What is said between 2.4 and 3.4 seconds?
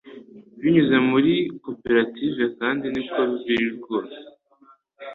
kandi niko